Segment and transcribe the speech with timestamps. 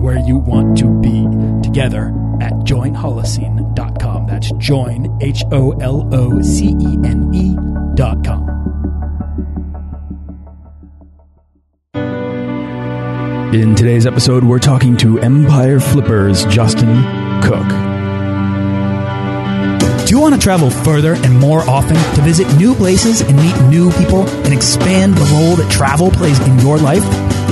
[0.00, 1.26] where you want to be
[1.62, 2.08] together
[2.40, 4.26] at joinholocene.com.
[4.26, 8.48] That's join, H O L O C E N E.com.
[13.52, 17.02] In today's episode, we're talking to Empire Flippers Justin
[17.42, 17.68] Cooke.
[20.06, 23.60] Do you want to travel further and more often to visit new places and meet
[23.68, 27.04] new people and expand the role that travel plays in your life?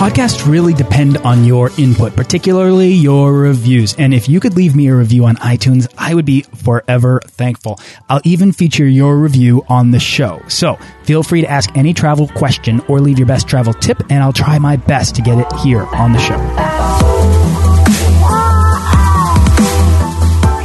[0.00, 3.94] Podcasts really depend on your input, particularly your reviews.
[3.98, 7.78] And if you could leave me a review on iTunes, I would be forever thankful.
[8.08, 10.40] I'll even feature your review on the show.
[10.48, 14.22] So feel free to ask any travel question or leave your best travel tip, and
[14.22, 17.59] I'll try my best to get it here on the show.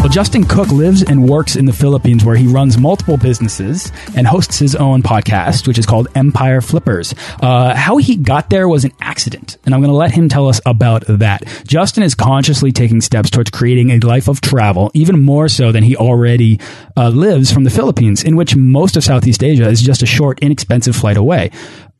[0.05, 4.27] Well, Justin Cooke lives and works in the Philippines where he runs multiple businesses and
[4.27, 7.15] hosts his own podcast, which is called Empire Flippers.
[7.41, 10.47] Uh, how he got there was an accident, and I'm going to let him tell
[10.47, 11.41] us about that.
[11.65, 15.81] Justin is consciously taking steps towards creating a life of travel, even more so than
[15.81, 16.59] he already
[16.95, 20.37] uh, lives from the Philippines, in which most of Southeast Asia is just a short,
[20.37, 21.49] inexpensive flight away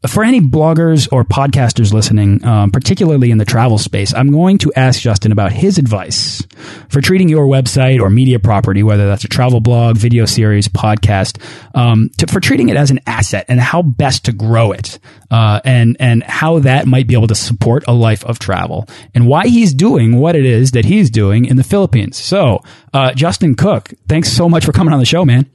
[0.10, 4.74] for any bloggers or podcasters listening, um, particularly in the travel space, I'm going to
[4.76, 6.46] ask Justin about his advice
[6.90, 11.42] for treating your website or media property, whether that's a travel blog, video series, podcast,
[11.76, 15.00] um, to, for treating it as an asset and how best to grow it,
[15.32, 19.28] uh, and and how that might be able to support a life of travel, and
[19.28, 22.18] why he's doing what it is that he's doing in the Philippines.
[22.18, 22.62] So,
[22.94, 25.50] uh, Justin Cooke, thanks so much for coming on the show, man.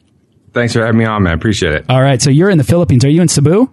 [0.53, 1.35] Thanks for having me on, man.
[1.35, 1.85] Appreciate it.
[1.89, 3.05] All right, so you're in the Philippines.
[3.05, 3.73] Are you in Cebu?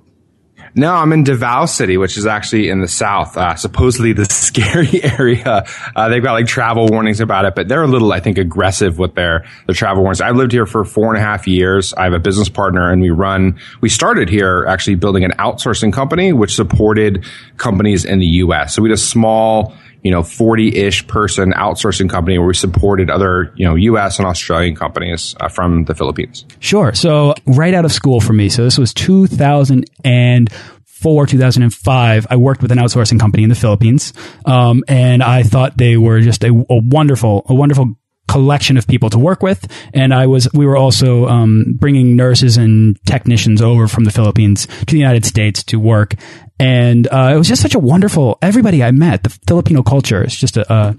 [0.75, 5.03] No, I'm in Davao City, which is actually in the south, uh, supposedly the scary
[5.03, 5.65] area.
[5.95, 8.97] Uh, they've got like travel warnings about it, but they're a little, I think, aggressive
[8.97, 10.21] with their, their travel warnings.
[10.21, 11.93] I've lived here for four and a half years.
[11.93, 15.93] I have a business partner and we run, we started here actually building an outsourcing
[15.93, 17.25] company, which supported
[17.57, 18.75] companies in the U.S.
[18.75, 23.53] So we had a small, you know, 40-ish person outsourcing company where we supported other,
[23.55, 24.19] you know, U.S.
[24.19, 26.45] and Australian companies uh, from the Philippines.
[26.59, 26.93] Sure.
[26.93, 28.49] So right out of school for me.
[28.49, 32.27] So this was 2004, 2005.
[32.29, 34.13] I worked with an outsourcing company in the Philippines.
[34.45, 37.95] Um, and I thought they were just a, a wonderful, a wonderful
[38.27, 39.67] collection of people to work with.
[39.93, 44.65] And I was, we were also um, bringing nurses and technicians over from the Philippines
[44.65, 46.15] to the United States to work.
[46.59, 50.35] And uh, it was just such a wonderful, everybody I met, the Filipino culture is
[50.35, 50.95] just a, a,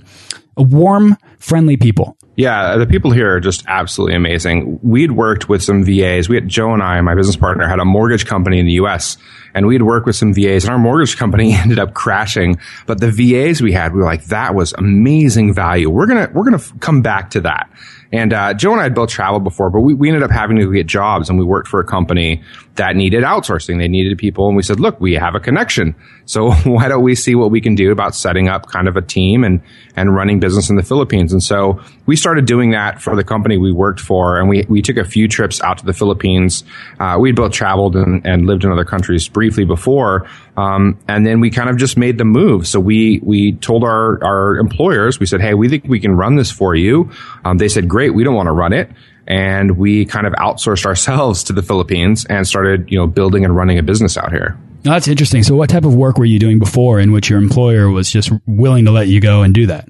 [0.56, 2.16] a warm, friendly people.
[2.38, 4.78] Yeah, the people here are just absolutely amazing.
[4.80, 6.28] We'd worked with some VAs.
[6.28, 9.16] We had Joe and I, my business partner, had a mortgage company in the US
[9.54, 12.60] and we'd worked with some VAs and our mortgage company ended up crashing.
[12.86, 15.90] But the VAs we had, we were like, that was amazing value.
[15.90, 17.68] We're going to, we're going to come back to that.
[18.12, 20.56] And uh, Joe and I had both traveled before, but we, we ended up having
[20.58, 22.42] to get jobs and we worked for a company
[22.76, 23.78] that needed outsourcing.
[23.78, 24.46] They needed people.
[24.46, 25.94] And we said, look, we have a connection.
[26.24, 29.02] So why don't we see what we can do about setting up kind of a
[29.02, 29.60] team and,
[29.96, 31.32] and running business in the Philippines?
[31.32, 34.38] And so we started doing that for the company we worked for.
[34.38, 36.64] And we, we took a few trips out to the Philippines.
[36.98, 40.26] Uh, we'd both traveled and, and lived in other countries briefly before.
[40.58, 42.66] Um, and then we kind of just made the move.
[42.66, 46.34] So we, we told our, our employers, we said, Hey, we think we can run
[46.34, 47.12] this for you.
[47.44, 48.12] Um, they said, great.
[48.12, 48.90] We don't want to run it.
[49.28, 53.54] And we kind of outsourced ourselves to the Philippines and started, you know, building and
[53.54, 54.58] running a business out here.
[54.78, 55.44] Oh, that's interesting.
[55.44, 58.32] So what type of work were you doing before in which your employer was just
[58.44, 59.88] willing to let you go and do that?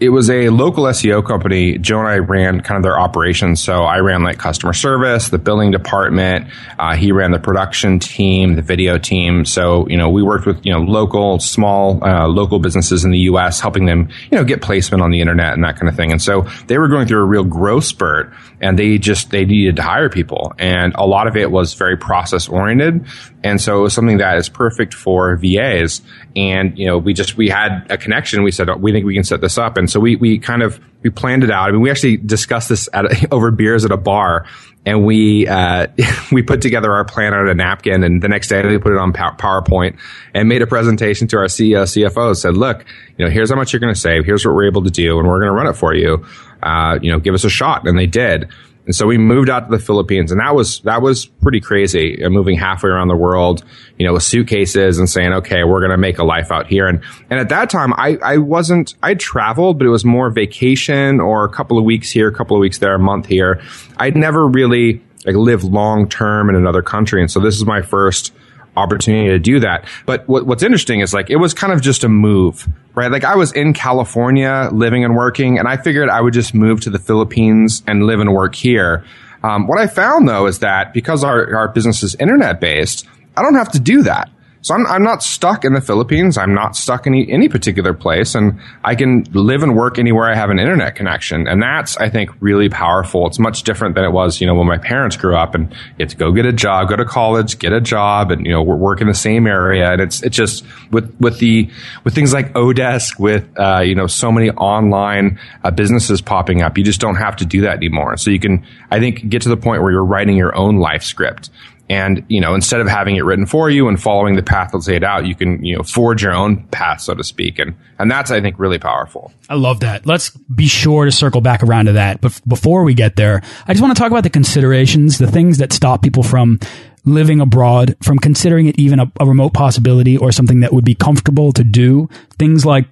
[0.00, 1.76] It was a local SEO company.
[1.76, 3.60] Joe and I ran kind of their operations.
[3.60, 6.46] So I ran like customer service, the billing department.
[6.78, 9.44] Uh, he ran the production team, the video team.
[9.44, 13.18] So, you know, we worked with, you know, local, small, uh, local businesses in the
[13.20, 16.12] U.S., helping them, you know, get placement on the internet and that kind of thing.
[16.12, 19.76] And so they were going through a real growth spurt and they just, they needed
[19.76, 20.52] to hire people.
[20.58, 23.04] And a lot of it was very process oriented.
[23.42, 26.02] And so it was something that is perfect for VAs.
[26.36, 28.42] And, you know, we just, we had a connection.
[28.42, 29.76] We said, we think we can set this up.
[29.76, 31.70] And And so we, we kind of, we planned it out.
[31.70, 34.44] I mean, we actually discussed this at over beers at a bar
[34.84, 35.86] and we, uh,
[36.32, 38.98] we put together our plan on a napkin and the next day we put it
[38.98, 39.98] on PowerPoint
[40.34, 42.84] and made a presentation to our CEO, CFO, said, look,
[43.16, 44.26] you know, here's how much you're going to save.
[44.26, 46.26] Here's what we're able to do and we're going to run it for you.
[46.62, 47.88] Uh, you know, give us a shot.
[47.88, 48.50] And they did.
[48.88, 52.24] And so we moved out to the Philippines and that was, that was pretty crazy.
[52.24, 53.62] Uh, moving halfway around the world,
[53.98, 56.86] you know, with suitcases and saying, okay, we're going to make a life out here.
[56.86, 61.20] And, and at that time, I, I wasn't, I traveled, but it was more vacation
[61.20, 63.60] or a couple of weeks here, a couple of weeks there, a month here.
[63.98, 67.20] I'd never really like lived long term in another country.
[67.20, 68.32] And so this is my first
[68.78, 69.86] opportunity to do that.
[70.06, 73.10] But what, what's interesting is like, it was kind of just a move, right?
[73.10, 76.80] Like I was in California living and working and I figured I would just move
[76.82, 79.04] to the Philippines and live and work here.
[79.42, 83.42] Um, what I found though is that because our, our business is internet based, I
[83.42, 84.30] don't have to do that.
[84.60, 86.36] So I'm, I'm not stuck in the Philippines.
[86.36, 90.30] I'm not stuck in any, any particular place and I can live and work anywhere
[90.30, 91.46] I have an internet connection.
[91.46, 93.26] And that's, I think, really powerful.
[93.26, 96.04] It's much different than it was, you know, when my parents grew up and you
[96.04, 98.62] have to go get a job, go to college, get a job and, you know,
[98.62, 99.92] work in the same area.
[99.92, 101.70] And it's, it's just with, with the,
[102.04, 106.76] with things like Odesk, with, uh, you know, so many online uh, businesses popping up,
[106.76, 108.16] you just don't have to do that anymore.
[108.16, 111.02] So you can, I think, get to the point where you're writing your own life
[111.02, 111.50] script.
[111.90, 114.88] And, you know, instead of having it written for you and following the path that's
[114.88, 117.58] laid out, you can, you know, forge your own path, so to speak.
[117.58, 119.32] And, and that's, I think, really powerful.
[119.48, 120.04] I love that.
[120.04, 122.20] Let's be sure to circle back around to that.
[122.20, 125.58] But before we get there, I just want to talk about the considerations, the things
[125.58, 126.60] that stop people from
[127.04, 130.94] living abroad, from considering it even a, a remote possibility or something that would be
[130.94, 132.08] comfortable to do.
[132.38, 132.86] Things like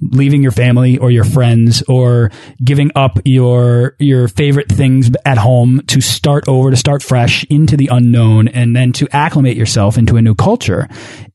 [0.00, 2.30] leaving your family or your friends or
[2.62, 7.76] giving up your your favorite things at home to start over to start fresh into
[7.76, 10.88] the unknown and then to acclimate yourself into a new culture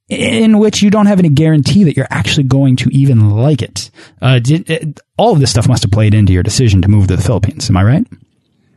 [0.08, 3.90] in which you don't have any guarantee that you're actually going to even like it.
[4.22, 7.08] Uh, did, it all of this stuff must have played into your decision to move
[7.08, 7.70] to the Philippines.
[7.70, 8.08] Am I right?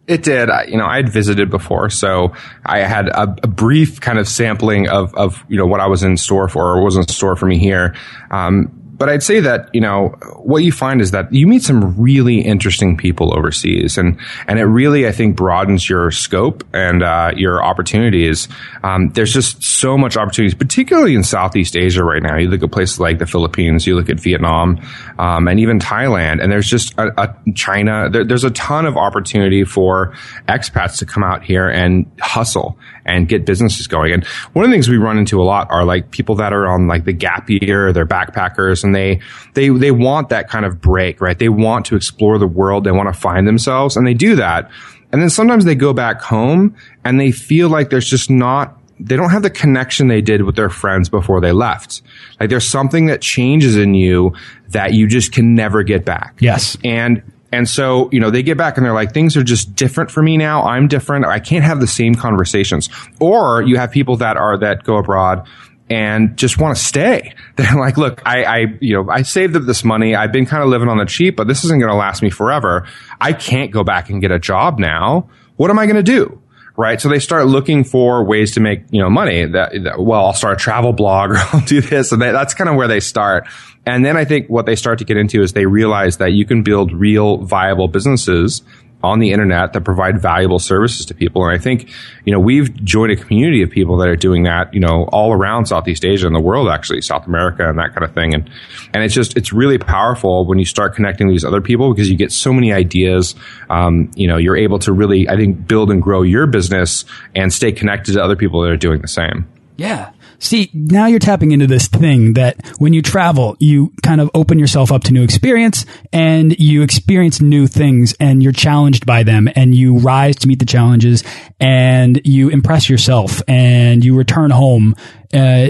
[0.06, 0.49] It did.
[0.49, 2.32] I, you know, I'd visited before, so
[2.64, 6.02] I had a, a, brief kind of sampling of, of, you know, what I was
[6.02, 7.94] in store for or was in store for me here.
[8.31, 11.96] Um, but I'd say that, you know, what you find is that you meet some
[12.00, 17.32] really interesting people overseas and, and it really, I think, broadens your scope and, uh,
[17.36, 18.48] your opportunities.
[18.82, 22.36] Um, there's just so much opportunities, particularly in Southeast Asia right now.
[22.36, 24.80] You look at places like the Philippines, you look at Vietnam,
[25.18, 28.96] um, and even Thailand, and there's just a, a China, there, there's a ton of
[28.96, 30.12] opportunity for
[30.48, 34.12] expats to come out here and hustle and get businesses going.
[34.12, 36.66] And one of the things we run into a lot are like people that are
[36.66, 39.20] on like the gap year, they're backpackers and they,
[39.55, 41.38] they, they want that kind of break, right?
[41.38, 42.85] They want to explore the world.
[42.85, 44.70] They want to find themselves and they do that.
[45.12, 46.75] And then sometimes they go back home
[47.05, 50.56] and they feel like there's just not they don't have the connection they did with
[50.56, 52.02] their friends before they left.
[52.40, 54.35] Like there's something that changes in you
[54.70, 56.35] that you just can never get back.
[56.40, 56.76] Yes.
[56.82, 60.11] And and so, you know, they get back and they're like, things are just different
[60.11, 60.64] for me now.
[60.64, 61.25] I'm different.
[61.25, 62.90] I can't have the same conversations.
[63.20, 65.46] Or you have people that are, that go abroad
[65.90, 67.35] and just want to stay.
[67.56, 70.14] They're like, look, I, I, you know, I saved up this money.
[70.14, 72.31] I've been kind of living on the cheap, but this isn't going to last me
[72.31, 72.87] forever.
[73.20, 75.29] I can't go back and get a job now.
[75.56, 76.40] What am I going to do?
[76.79, 77.00] right?
[77.00, 80.32] So they start looking for ways to make, you know, money that, that well, I'll
[80.32, 82.12] start a travel blog or I'll do this.
[82.12, 83.49] And they, that's kind of where they start.
[83.85, 86.46] And then I think what they start to get into is they realize that you
[86.46, 88.62] can build real viable businesses
[89.02, 91.44] on the internet that provide valuable services to people.
[91.44, 91.90] And I think,
[92.24, 95.32] you know, we've joined a community of people that are doing that, you know, all
[95.32, 98.34] around Southeast Asia and the world, actually, South America and that kind of thing.
[98.34, 98.50] And,
[98.92, 102.16] and it's just, it's really powerful when you start connecting these other people because you
[102.16, 103.37] get so many ideas.
[103.70, 107.04] Um, you know, you're able to really, I think, build and grow your business
[107.37, 109.46] and stay connected to other people that are doing the same.
[109.76, 110.11] Yeah.
[110.40, 114.59] See, now you're tapping into this thing that when you travel, you kind of open
[114.59, 119.49] yourself up to new experience and you experience new things and you're challenged by them
[119.57, 121.25] and you rise to meet the challenges
[121.59, 124.95] and you impress yourself and you return home.
[125.35, 125.68] Uh,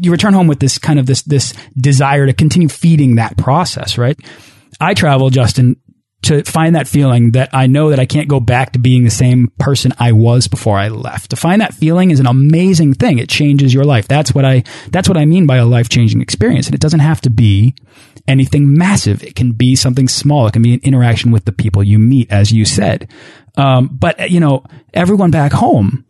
[0.00, 3.98] you return home with this kind of this, this desire to continue feeding that process,
[3.98, 4.18] right?
[4.80, 5.76] I travel, Justin,
[6.22, 9.10] to find that feeling that I know that I can't go back to being the
[9.10, 11.30] same person I was before I left.
[11.30, 13.18] To find that feeling is an amazing thing.
[13.18, 14.08] It changes your life.
[14.08, 16.66] That's what I, that's what I mean by a life changing experience.
[16.66, 17.74] And it doesn't have to be
[18.26, 19.22] anything massive.
[19.22, 20.48] It can be something small.
[20.48, 23.08] It can be an interaction with the people you meet, as you said.
[23.56, 26.04] Um, but, you know, everyone back home,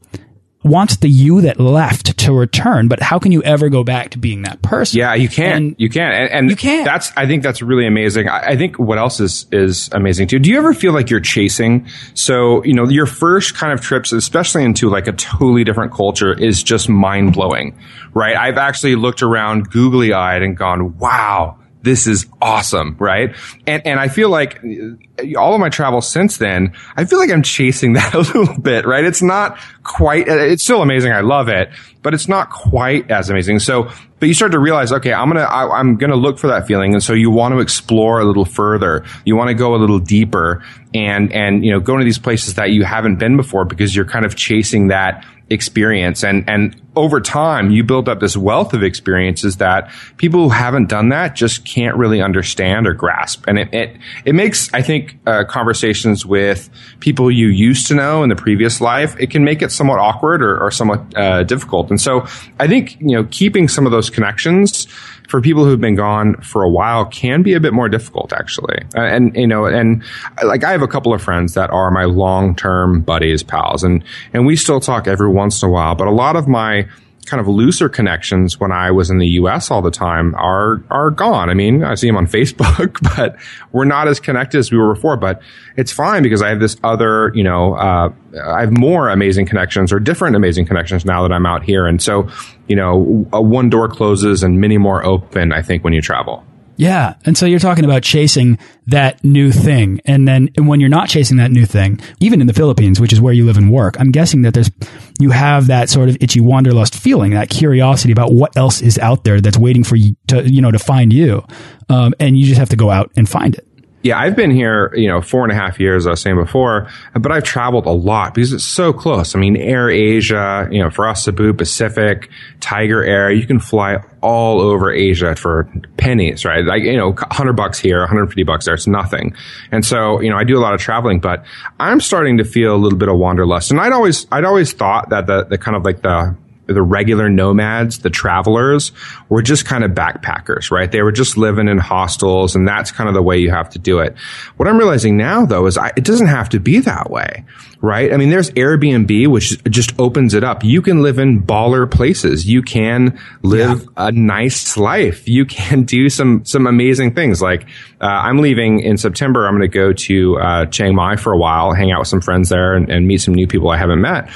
[0.68, 4.18] wants the you that left to return, but how can you ever go back to
[4.18, 4.98] being that person?
[4.98, 5.56] Yeah, you can't.
[5.56, 6.14] And you can't.
[6.14, 6.84] And, and, you can't.
[6.84, 8.28] That's, I think that's really amazing.
[8.28, 10.38] I, I, think what else is, is amazing too.
[10.38, 11.88] Do you ever feel like you're chasing?
[12.14, 16.32] So, you know, your first kind of trips, especially into like a totally different culture
[16.32, 17.78] is just mind blowing,
[18.14, 18.36] right?
[18.36, 23.34] I've actually looked around googly eyed and gone, wow, this is awesome, right?
[23.66, 27.30] And and I feel like uh, all of my travels since then, I feel like
[27.30, 29.04] I'm chasing that a little bit, right?
[29.04, 30.28] It's not quite.
[30.28, 31.12] Uh, it's still amazing.
[31.12, 31.70] I love it,
[32.02, 33.60] but it's not quite as amazing.
[33.60, 36.66] So, but you start to realize, okay, I'm gonna I, I'm gonna look for that
[36.66, 39.04] feeling, and so you want to explore a little further.
[39.24, 42.54] You want to go a little deeper, and and you know go to these places
[42.54, 47.20] that you haven't been before because you're kind of chasing that experience and and over
[47.20, 51.64] time you build up this wealth of experiences that people who haven't done that just
[51.64, 53.44] can't really understand or grasp.
[53.46, 56.68] And it it, it makes i think uh, conversations with
[57.00, 60.42] people you used to know in the previous life it can make it somewhat awkward
[60.42, 61.90] or, or somewhat uh, difficult.
[61.90, 62.26] And so
[62.58, 64.86] i think you know keeping some of those connections
[65.28, 68.78] for people who've been gone for a while can be a bit more difficult actually.
[68.96, 70.02] Uh, and, you know, and
[70.42, 74.46] like I have a couple of friends that are my long-term buddies, pals, and, and
[74.46, 76.88] we still talk every once in a while, but a lot of my,
[77.28, 81.10] kind of looser connections when I was in the US all the time are, are
[81.10, 81.50] gone.
[81.50, 83.36] I mean, I see them on Facebook, but
[83.72, 85.40] we're not as connected as we were before, but
[85.76, 88.12] it's fine because I have this other, you know, uh,
[88.44, 91.86] I have more amazing connections or different amazing connections now that I'm out here.
[91.86, 92.28] And so,
[92.66, 96.44] you know, one door closes and many more open, I think, when you travel.
[96.78, 97.14] Yeah.
[97.26, 98.56] And so you're talking about chasing
[98.86, 100.00] that new thing.
[100.04, 103.12] And then and when you're not chasing that new thing, even in the Philippines, which
[103.12, 104.70] is where you live and work, I'm guessing that there's,
[105.18, 109.24] you have that sort of itchy wanderlust feeling, that curiosity about what else is out
[109.24, 111.44] there that's waiting for you to, you know, to find you.
[111.88, 113.67] Um, and you just have to go out and find it.
[114.02, 116.88] Yeah, I've been here, you know, four and a half years, I was saying before,
[117.14, 119.34] but I've traveled a lot because it's so close.
[119.34, 123.96] I mean, Air Asia, you know, for us, Cebu Pacific, Tiger Air, you can fly
[124.20, 126.64] all over Asia for pennies, right?
[126.64, 129.34] Like, you know, 100 bucks here, 150 bucks there, it's nothing.
[129.72, 131.44] And so, you know, I do a lot of traveling, but
[131.80, 133.72] I'm starting to feel a little bit of wanderlust.
[133.72, 136.36] And I'd always, I'd always thought that the, the kind of like the,
[136.68, 138.92] the regular nomads, the travelers,
[139.28, 140.92] were just kind of backpackers, right?
[140.92, 143.78] They were just living in hostels, and that's kind of the way you have to
[143.78, 144.16] do it.
[144.56, 147.44] What I'm realizing now, though, is I, it doesn't have to be that way,
[147.80, 148.12] right?
[148.12, 150.62] I mean, there's Airbnb, which just opens it up.
[150.62, 152.46] You can live in baller places.
[152.46, 154.08] You can live yeah.
[154.08, 155.26] a nice life.
[155.26, 157.40] You can do some some amazing things.
[157.40, 157.66] Like
[158.00, 159.46] uh, I'm leaving in September.
[159.46, 162.20] I'm going to go to uh, Chiang Mai for a while, hang out with some
[162.20, 164.28] friends there, and, and meet some new people I haven't met.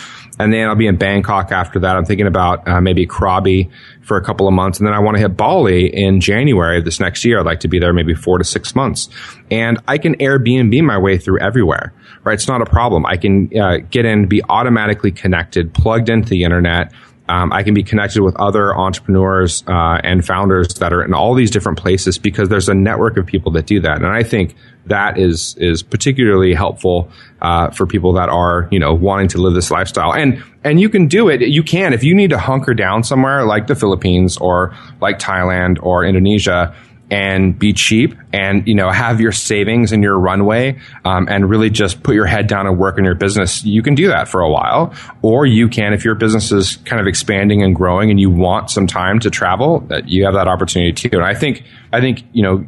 [0.42, 1.96] And then I'll be in Bangkok after that.
[1.96, 3.70] I'm thinking about uh, maybe Krabi
[4.02, 4.78] for a couple of months.
[4.78, 7.38] And then I want to hit Bali in January of this next year.
[7.38, 9.08] I'd like to be there maybe four to six months.
[9.50, 11.94] And I can Airbnb my way through everywhere,
[12.24, 12.34] right?
[12.34, 13.06] It's not a problem.
[13.06, 16.92] I can uh, get in, be automatically connected, plugged into the internet.
[17.28, 21.34] Um, I can be connected with other entrepreneurs uh, and founders that are in all
[21.34, 23.98] these different places because there's a network of people that do that.
[23.98, 27.10] And I think that is is particularly helpful
[27.40, 30.12] uh, for people that are you know wanting to live this lifestyle.
[30.12, 31.40] And and you can do it.
[31.42, 35.78] You can if you need to hunker down somewhere like the Philippines or like Thailand
[35.82, 36.74] or Indonesia
[37.10, 41.68] and be cheap and you know have your savings and your runway um, and really
[41.68, 44.40] just put your head down and work in your business you can do that for
[44.40, 44.94] a while.
[45.20, 48.70] Or you can if your business is kind of expanding and growing and you want
[48.70, 51.10] some time to travel that you have that opportunity too.
[51.12, 52.66] And i think i think you know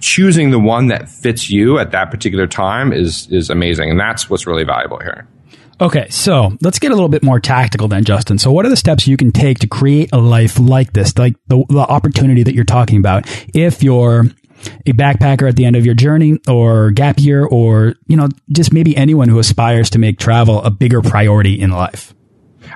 [0.00, 4.28] choosing the one that fits you at that particular time is is amazing, and that's
[4.28, 5.26] what's really valuable here.
[5.80, 8.36] Okay, so let's get a little bit more tactical then, Justin.
[8.36, 11.36] So, what are the steps you can take to create a life like this, like
[11.48, 13.24] the, the opportunity that you're talking about?
[13.54, 14.26] If you're
[14.86, 18.74] a backpacker at the end of your journey or gap year or, you know, just
[18.74, 22.14] maybe anyone who aspires to make travel a bigger priority in life?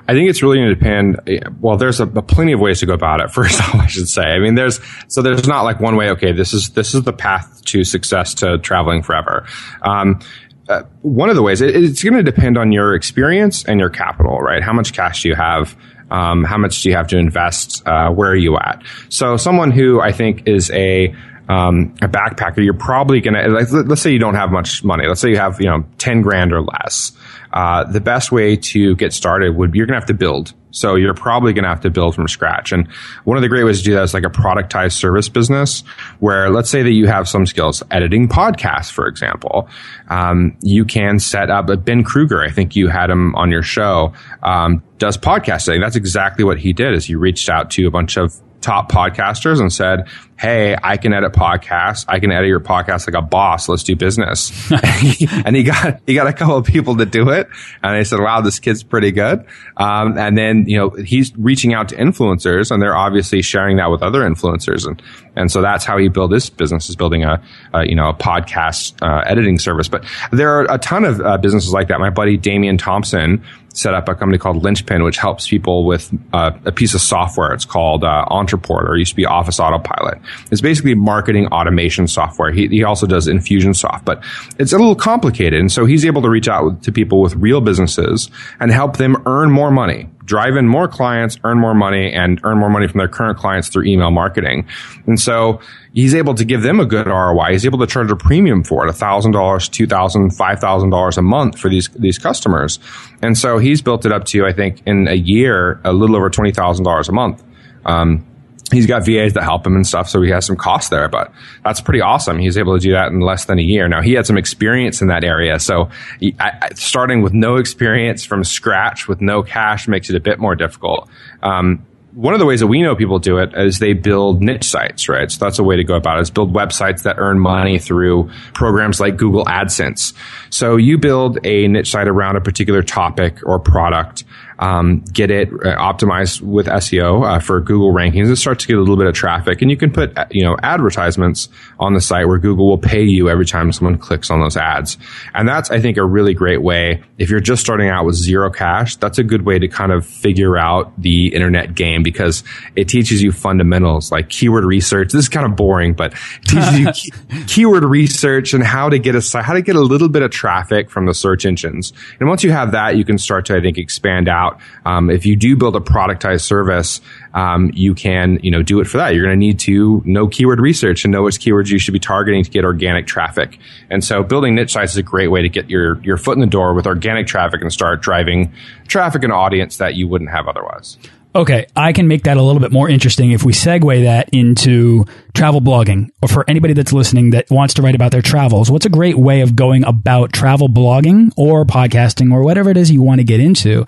[0.07, 1.61] I think it's really going to depend.
[1.61, 3.31] Well, there's a, a, plenty of ways to go about it.
[3.33, 4.23] First off, I should say.
[4.23, 6.11] I mean, there's so there's not like one way.
[6.11, 9.47] Okay, this is this is the path to success to traveling forever.
[9.83, 10.21] Um,
[10.69, 13.91] uh, one of the ways it, it's going to depend on your experience and your
[13.91, 14.63] capital, right?
[14.63, 15.77] How much cash do you have?
[16.11, 17.87] Um, how much do you have to invest?
[17.87, 18.83] Uh, where are you at?
[19.09, 21.15] So, someone who I think is a
[21.49, 25.07] um, a backpacker, you're probably gonna like, let's say you don't have much money.
[25.07, 27.13] Let's say you have you know ten grand or less
[27.55, 30.53] uh, the best way to get started would be you're going to have to build.
[30.73, 32.73] So you're probably going to have to build from scratch.
[32.73, 32.91] And
[33.23, 35.83] one of the great ways to do that is like a productized service business
[36.19, 39.69] where let's say that you have some skills editing podcasts, for example.
[40.09, 42.43] Um, you can set up a Ben Krueger.
[42.43, 44.15] I think you had him on your show.
[44.43, 45.81] Um, does podcasting.
[45.81, 49.61] That's exactly what he did is he reached out to a bunch of top podcasters
[49.61, 52.05] and said, Hey, I can edit podcasts.
[52.09, 53.69] I can edit your podcast like a boss.
[53.69, 54.71] Let's do business.
[54.71, 57.49] and, he, and, he, got, he got a couple of people to do it.
[57.83, 59.47] And they said, wow, this kid's pretty good.
[59.77, 63.91] Um, and then, you know, he's reaching out to influencers and they're obviously sharing that
[63.91, 64.87] with other influencers.
[64.87, 65.01] And,
[65.37, 68.15] And so that's how he built his business is building a, a you know, a
[68.15, 69.89] podcast uh, editing service.
[69.89, 72.01] But there are a ton of uh, businesses like that.
[72.01, 76.53] My buddy Damian Thompson set up a company called Linchpin, which helps people with uh,
[76.65, 77.53] a piece of software.
[77.53, 80.21] It's called uh, Ontraport, or used to be Office Autopilot.
[80.51, 82.53] It's basically marketing automation software.
[82.53, 84.25] He, he also does Infusionsoft, but
[84.59, 85.61] it's a little complicated.
[85.61, 89.23] And so he's able to reach out to people with real businesses and help them
[89.27, 92.99] earn more money drive in more clients, earn more money, and earn more money from
[92.99, 94.67] their current clients through email marketing.
[95.07, 95.61] And so
[95.93, 97.53] he's able to give them a good ROI.
[97.53, 101.89] He's able to charge a premium for it, $1,000, $2,000, $5,000 a month for these,
[101.91, 102.79] these customers.
[103.23, 106.31] And so he's built it up to, I think, in a year, a little over
[106.31, 107.43] $20,000 a month.
[107.85, 108.27] Um,
[108.71, 111.09] he's got VAs that help him and stuff, so he has some cost there.
[111.09, 111.33] But
[111.65, 112.39] that's pretty awesome.
[112.39, 113.89] He's able to do that in less than a year.
[113.89, 115.91] Now he had some experience in that area, so
[116.21, 120.39] he, I, starting with no experience from scratch with no cash makes it a bit
[120.39, 121.09] more difficult.
[121.43, 124.65] Um, one of the ways that we know people do it is they build niche
[124.65, 125.31] sites, right?
[125.31, 128.31] So that's a way to go about it is build websites that earn money through
[128.55, 130.15] programs like Google AdSense.
[130.49, 134.25] So you build a niche site around a particular topic or product
[134.59, 138.31] um, get it uh, optimized with SEO uh, for Google rankings.
[138.31, 140.45] It starts to get a little bit of traffic, and you can put uh, you
[140.45, 144.41] know advertisements on the site where Google will pay you every time someone clicks on
[144.41, 144.99] those ads.
[145.35, 148.51] And that's I think a really great way if you're just starting out with zero
[148.51, 148.97] cash.
[148.97, 152.45] That's a good way to kind of figure out the internet game because
[152.77, 155.13] it teaches you fundamentals like keyword research.
[155.13, 158.99] This is kind of boring, but it teaches you key- keyword research and how to
[158.99, 161.93] get a site, how to get a little bit of traffic from the search engines.
[162.21, 164.54] And once you have that, you can start to I think expand out
[164.85, 167.01] Um, if you do build a productized service,
[167.35, 169.15] um, you can you know do it for that.
[169.15, 172.01] You're going to need to know keyword research and know which keywords you should be
[172.01, 173.59] targeting to get organic traffic.
[173.91, 176.41] And so, building niche sites is a great way to get your your foot in
[176.41, 178.53] the door with organic traffic and start driving
[178.87, 180.99] traffic and audience that you wouldn't have otherwise.
[181.37, 185.05] Okay, I can make that a little bit more interesting if we segue that into
[185.35, 188.71] travel blogging, or for anybody that's listening that wants to write about their travels.
[188.71, 192.89] What's a great way of going about travel blogging or podcasting or whatever it is
[192.89, 193.85] you want to get into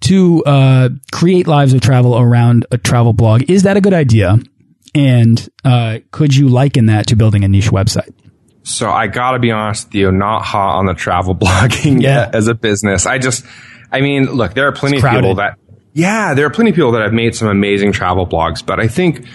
[0.00, 3.48] to uh, create lives of travel around a travel blog?
[3.48, 4.38] Is that a good idea?
[4.92, 8.12] And uh, could you liken that to building a niche website?
[8.64, 12.28] So I got to be honest with you, not hot on the travel blogging yeah.
[12.32, 13.06] as a business.
[13.06, 13.44] I just,
[13.92, 15.58] I mean, look, there are plenty of people that
[15.98, 18.86] yeah, there are plenty of people that have made some amazing travel blogs, but I
[18.86, 19.26] think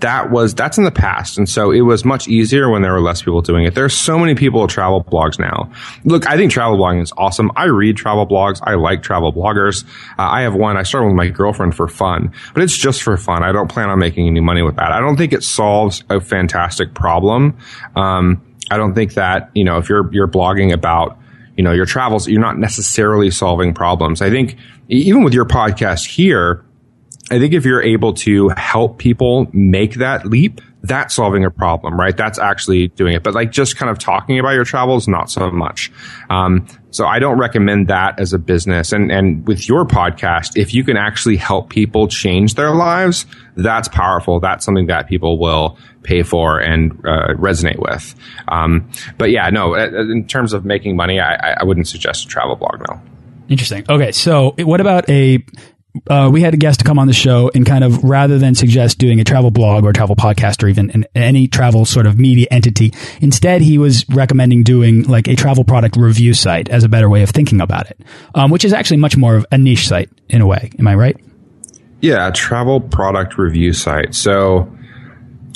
[0.00, 1.38] that was that's in the past.
[1.38, 3.74] And so it was much easier when there were less people doing it.
[3.74, 5.72] There's so many people travel blogs now.
[6.04, 7.50] Look i think travel blogging is awesome.
[7.56, 8.60] I read travel blogs.
[8.62, 9.84] I like travel bloggers.
[10.18, 10.76] Uh, i have one.
[10.76, 13.42] I started with my girlfriend for fun but it's just for fun.
[13.42, 14.92] I don't plan on making any money with that.
[14.92, 17.56] I don't think it solves a fantastic problem.
[17.96, 21.18] Um, i don't think that you know if you're you're blogging about
[21.60, 24.56] you know your travels you're not necessarily solving problems i think
[24.90, 26.64] even with your podcast here,
[27.30, 31.98] I think if you're able to help people make that leap, that's solving a problem,
[31.98, 32.16] right?
[32.16, 33.22] That's actually doing it.
[33.22, 35.92] But like just kind of talking about your travels, not so much.
[36.28, 38.92] Um, so I don't recommend that as a business.
[38.92, 43.26] And, and with your podcast, if you can actually help people change their lives,
[43.56, 44.40] that's powerful.
[44.40, 48.14] That's something that people will pay for and uh, resonate with.
[48.48, 52.28] Um, but yeah, no, uh, in terms of making money, I, I wouldn't suggest a
[52.28, 53.00] travel blog, no.
[53.48, 53.84] Interesting.
[53.88, 55.44] Okay, so what about a
[56.08, 58.54] uh, we had a guest to come on the show and kind of rather than
[58.54, 62.18] suggest doing a travel blog or travel podcast or even an, any travel sort of
[62.18, 66.88] media entity, instead he was recommending doing like a travel product review site as a
[66.88, 68.00] better way of thinking about it,
[68.34, 70.70] um, which is actually much more of a niche site in a way.
[70.78, 71.16] Am I right?
[72.00, 74.14] Yeah, travel product review site.
[74.14, 74.72] So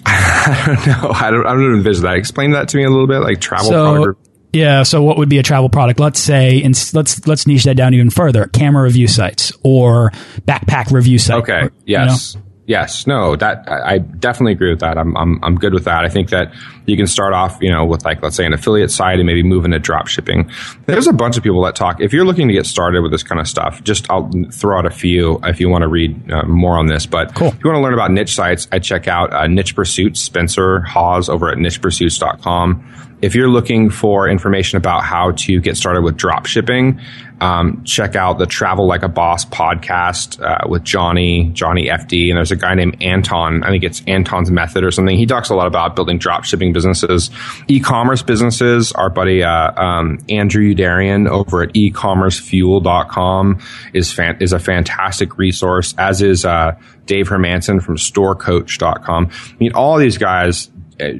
[0.07, 1.11] I don't know.
[1.11, 1.47] I don't.
[1.47, 2.17] I don't envision that.
[2.17, 3.21] Explain that to me a little bit.
[3.21, 4.24] Like travel so, product.
[4.55, 4.85] Yeah.
[4.85, 6.01] So what would be a travel product?
[6.01, 8.47] Let's say, and let's let's niche that down even further.
[8.47, 10.11] Camera review sites or
[10.43, 11.43] backpack review sites.
[11.43, 11.67] Okay.
[11.67, 12.35] Or, yes.
[12.35, 12.47] You know?
[12.67, 14.97] Yes, no, that I definitely agree with that.
[14.97, 16.07] I'm, I'm I'm good with that.
[16.07, 16.55] I think that
[16.87, 19.43] you can start off, you know, with like let's say an affiliate site and maybe
[19.43, 20.51] move into drop shipping.
[20.87, 22.01] There's a bunch of people that talk.
[22.01, 24.87] If you're looking to get started with this kind of stuff, just I'll throw out
[24.87, 27.05] a few if you want to read uh, more on this.
[27.05, 27.49] But cool.
[27.49, 30.23] if you want to learn about niche sites, I check out uh, Niche Pursuits.
[30.23, 36.03] Spencer Haws over at nichepursuits.com if you're looking for information about how to get started
[36.03, 37.01] with drop shipping,
[37.41, 42.29] um, check out the Travel Like a Boss podcast uh, with Johnny, Johnny FD.
[42.29, 43.65] And there's a guy named Anton.
[43.65, 45.17] I think it's Anton's Method or something.
[45.17, 47.31] He talks a lot about building drop shipping businesses,
[47.67, 48.93] e commerce businesses.
[48.93, 53.61] Our buddy uh, um, Andrew Youderian over at ecommercefuel.com
[53.95, 59.31] is, fan- is a fantastic resource, as is uh, Dave Hermansen from storecoach.com.
[59.33, 60.71] I mean, all these guys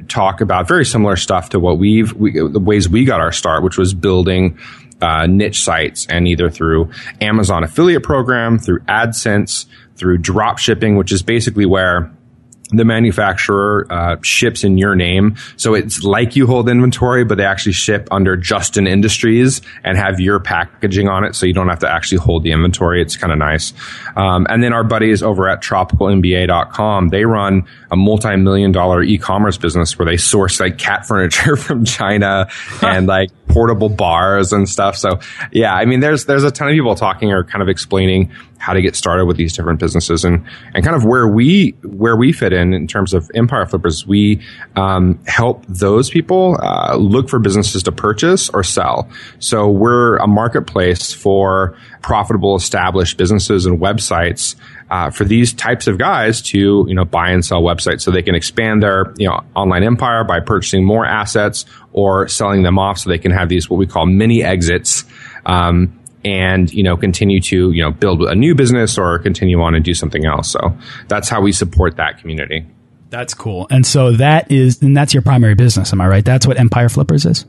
[0.07, 3.63] talk about very similar stuff to what we've we, the ways we got our start,
[3.63, 4.57] which was building
[5.01, 6.89] uh, niche sites and either through
[7.21, 12.11] Amazon affiliate program, through AdSense, through drop shipping, which is basically where
[12.69, 15.35] the manufacturer uh, ships in your name.
[15.55, 20.19] So it's like you hold inventory, but they actually ship under Justin Industries and have
[20.19, 21.35] your packaging on it.
[21.35, 23.01] So you don't have to actually hold the inventory.
[23.01, 23.73] It's kind of nice.
[24.15, 29.97] Um, and then our buddies over at tropicalmba.com, they run a multi-million dollar e-commerce business
[29.99, 32.47] where they source like cat furniture from China
[32.81, 34.97] and like portable bars and stuff.
[34.97, 35.19] So
[35.51, 38.73] yeah, I mean, there's, there's a ton of people talking or kind of explaining how
[38.73, 42.31] to get started with these different businesses and, and kind of where we, where we
[42.31, 44.05] fit in in terms of Empire Flippers.
[44.07, 44.41] We,
[44.75, 49.09] um, help those people, uh, look for businesses to purchase or sell.
[49.39, 54.55] So we're a marketplace for profitable established businesses and websites
[54.91, 58.21] uh, for these types of guys to you know buy and sell websites so they
[58.21, 62.99] can expand their you know online empire by purchasing more assets or selling them off
[62.99, 65.05] so they can have these what we call mini exits
[65.45, 69.75] um, and you know continue to you know build a new business or continue on
[69.75, 72.65] and do something else so that's how we support that community
[73.11, 76.45] that's cool and so that is and that's your primary business am i right that's
[76.45, 77.45] what empire flippers is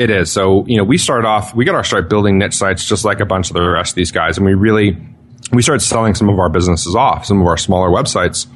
[0.00, 0.32] it is.
[0.32, 3.20] So, you know, we started off, we got our start building niche sites just like
[3.20, 4.38] a bunch of the rest of these guys.
[4.38, 4.96] And we really,
[5.52, 8.46] we started selling some of our businesses off, some of our smaller websites.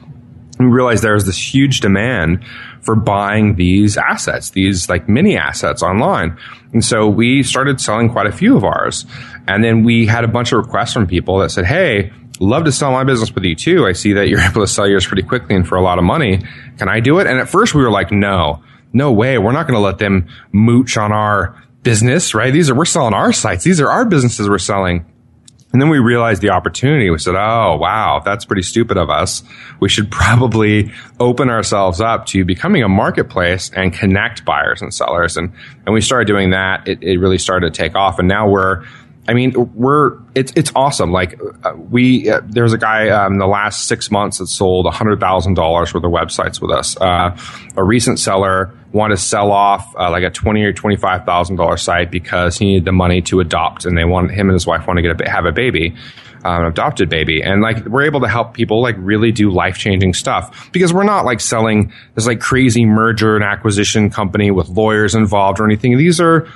[0.59, 2.43] We realized there was this huge demand
[2.81, 6.39] for buying these assets, these like mini assets online.
[6.73, 9.05] And so we started selling quite a few of ours.
[9.47, 12.73] And then we had a bunch of requests from people that said, Hey, love to
[12.73, 13.87] sell my business with you too.
[13.87, 16.05] I see that you're able to sell yours pretty quickly and for a lot of
[16.05, 16.41] money.
[16.79, 17.27] Can I do it?
[17.27, 18.63] And at first we were like, no
[18.95, 19.37] no way.
[19.37, 22.53] We're not going to let them mooch on our business, right?
[22.53, 23.65] These are, we're selling our sites.
[23.65, 25.05] These are our businesses we're selling.
[25.73, 27.11] And then we realized the opportunity.
[27.11, 29.43] We said, Oh, wow, that's pretty stupid of us.
[29.81, 35.37] We should probably open ourselves up to becoming a marketplace and connect buyers and sellers.
[35.37, 35.53] And,
[35.85, 36.87] and we started doing that.
[36.87, 38.21] It, it really started to take off.
[38.21, 38.85] And now we're,
[39.27, 41.11] I mean, we're it's it's awesome.
[41.11, 44.87] Like uh, we, uh, there's a guy um, in the last six months that sold
[44.93, 46.97] hundred thousand dollars worth of websites with us.
[47.01, 47.37] Uh,
[47.77, 51.57] a recent seller wanted to sell off uh, like a twenty or twenty five thousand
[51.57, 54.67] dollar site because he needed the money to adopt, and they wanted him and his
[54.67, 55.95] wife want to get a have a baby.
[56.47, 60.13] Um, adopted baby and like we're able to help people like really do life changing
[60.13, 65.15] stuff because we're not like selling this like crazy merger and acquisition company with lawyers
[65.15, 66.47] involved or anything these are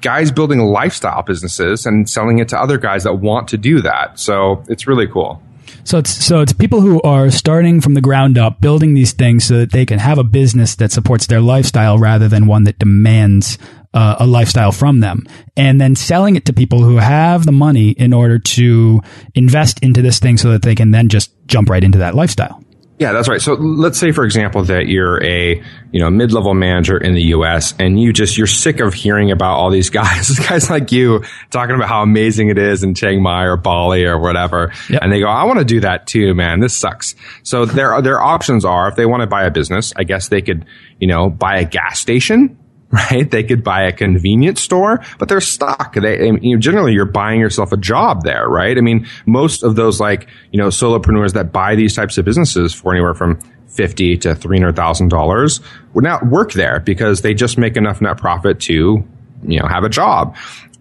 [0.00, 4.18] guys building lifestyle businesses and selling it to other guys that want to do that.
[4.18, 5.42] So it's really cool.
[5.84, 9.44] So it's so it's people who are starting from the ground up, building these things
[9.44, 12.78] so that they can have a business that supports their lifestyle rather than one that
[12.78, 13.58] demands
[13.92, 17.90] uh, a lifestyle from them, and then selling it to people who have the money
[17.90, 19.00] in order to
[19.34, 22.62] invest into this thing so that they can then just jump right into that lifestyle.
[23.00, 23.40] Yeah, that's right.
[23.40, 27.72] So let's say, for example, that you're a you know mid-level manager in the U.S.
[27.78, 31.74] and you just you're sick of hearing about all these guys, guys like you talking
[31.74, 35.00] about how amazing it is in Chiang Mai or Bali or whatever, yep.
[35.02, 36.60] and they go, "I want to do that too, man.
[36.60, 40.04] This sucks." So their their options are, if they want to buy a business, I
[40.04, 40.66] guess they could
[40.98, 42.58] you know buy a gas station
[43.10, 43.30] right?
[43.30, 45.94] They could buy a convenience store, but they're stuck.
[45.94, 48.76] They, you know, generally you're buying yourself a job there, right?
[48.76, 52.74] I mean, most of those like, you know, solopreneurs that buy these types of businesses
[52.74, 55.60] for anywhere from fifty to three hundred thousand dollars
[55.94, 59.04] would not work there because they just make enough net profit to,
[59.44, 60.36] you know, have a job.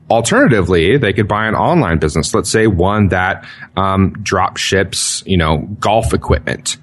[0.09, 2.33] Alternatively, they could buy an online business.
[2.33, 6.77] Let's say one that um, drop ships, you know, golf equipment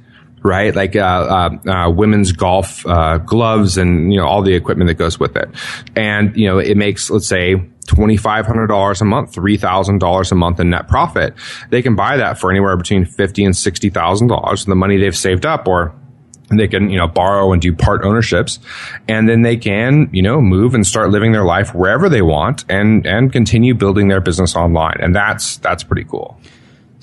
[0.47, 0.75] right?
[0.75, 1.01] Like uh,
[1.67, 5.37] uh, uh, women's golf uh, gloves and you know all the equipment that goes with
[5.37, 5.49] it.
[5.95, 7.57] And you know it makes let's say
[7.87, 11.35] twenty five hundred dollars a month, three thousand dollars a month in net profit.
[11.71, 15.17] They can buy that for anywhere between fifty and sixty thousand dollars, the money they've
[15.17, 15.95] saved up, or
[16.51, 18.61] they can you know borrow and do part ownerships
[19.09, 22.65] and then they can you know move and start living their life wherever they want
[22.69, 26.39] and and continue building their business online and that's that's pretty cool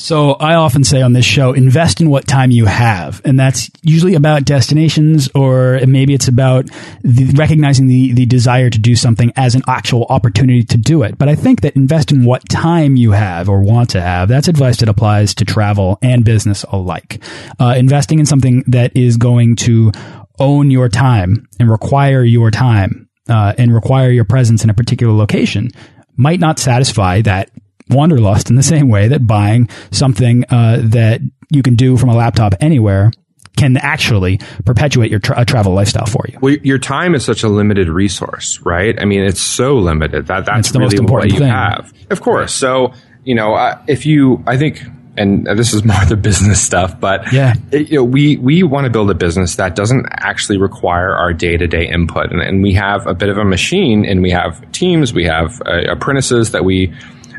[0.03, 3.21] so I often say on this show, invest in what time you have.
[3.23, 6.65] And that's usually about destinations or maybe it's about
[7.03, 11.17] the, recognizing the, the desire to do something as an actual opportunity to do it.
[11.17, 14.27] But I think that invest in what time you have or want to have.
[14.27, 17.23] That's advice that applies to travel and business alike.
[17.57, 19.93] Uh, investing in something that is going to
[20.37, 25.13] own your time and require your time uh, and require your presence in a particular
[25.13, 25.69] location
[26.17, 27.49] might not satisfy that
[27.89, 32.15] wanderlust in the same way that buying something uh, that you can do from a
[32.15, 33.11] laptop anywhere
[33.55, 36.37] can actually perpetuate your tra travel lifestyle for you.
[36.41, 38.99] Well, your time is such a limited resource, right?
[38.99, 41.53] I mean, it's so limited that that's the really most important what you thing.
[41.53, 41.93] have.
[42.09, 42.53] Of course.
[42.53, 42.93] So,
[43.23, 44.81] you know, uh, if you, I think,
[45.15, 48.85] and this is more the business stuff, but yeah, it, you know, we we want
[48.85, 52.63] to build a business that doesn't actually require our day to day input, and, and,
[52.63, 56.51] we have a bit of a machine, and we have teams, we have uh, apprentices
[56.51, 56.91] that we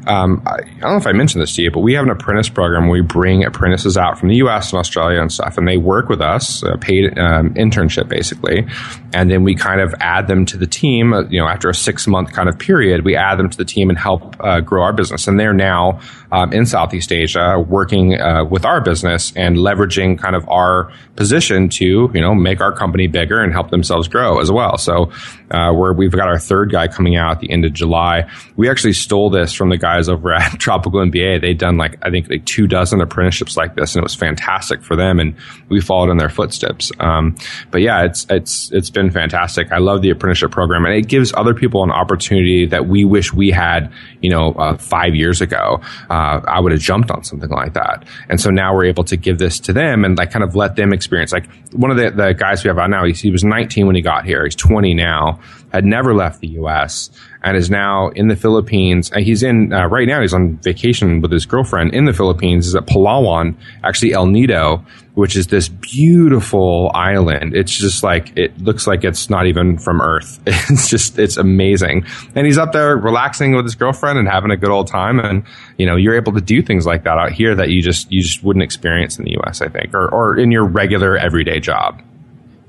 [0.06, 2.10] um, I, I, don't know if I mentioned this to you, but we have an
[2.10, 2.84] apprentice program.
[2.84, 4.72] Where we bring apprentices out from the U.S.
[4.72, 8.66] and Australia and stuff, and they work with us, a paid um, internship basically,
[9.12, 11.12] and then we kind of add them to the team.
[11.12, 13.64] Uh, you know, after a six month kind of period, we add them to the
[13.64, 15.26] team and help uh, grow our business.
[15.26, 16.00] And they're now
[16.32, 21.68] um, in Southeast Asia working uh, with our business and leveraging kind of our position
[21.68, 24.76] to you know make our company bigger and help themselves grow as well.
[24.78, 25.12] So
[25.50, 28.28] uh, where we've got our third guy coming out at the end of July.
[28.56, 31.40] We actually stole this from the guys over at Tropical MBA.
[31.40, 34.83] They'd done like I think like two dozen apprenticeships like this, and it was fantastic
[34.83, 35.37] for them, and
[35.68, 36.90] we followed in their footsteps.
[36.98, 37.37] Um,
[37.70, 39.70] but yeah, it's it's it's been fantastic.
[39.72, 43.33] I love the apprenticeship program, and it gives other people an opportunity that we wish
[43.33, 43.92] we had.
[44.20, 48.04] You know, uh, five years ago, uh, I would have jumped on something like that,
[48.28, 50.76] and so now we're able to give this to them and like kind of let
[50.76, 51.33] them experience.
[51.33, 53.96] Like one of the, the guys we have out now, he, he was 19 when
[53.96, 54.44] he got here.
[54.44, 55.40] He's 20 now
[55.74, 57.11] had never left the U.S.
[57.44, 59.12] and is now in the Philippines.
[59.12, 60.20] Uh, he's in uh, right now.
[60.22, 62.66] He's on vacation with his girlfriend in the Philippines.
[62.66, 63.54] Is at Palawan,
[63.85, 67.54] actually El Nido, which is this beautiful island.
[67.54, 70.40] It's just like it looks like it's not even from Earth.
[70.74, 72.07] It's just it's amazing.
[72.35, 75.20] And he's up there relaxing with his girlfriend and having a good old time.
[75.20, 75.44] And
[75.76, 78.22] you know you're able to do things like that out here that you just you
[78.22, 79.61] just wouldn't experience in the U.S.
[79.61, 82.02] I think, or or in your regular everyday job.